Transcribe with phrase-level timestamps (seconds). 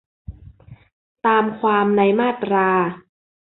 [1.25, 2.69] ตามความในมาตรา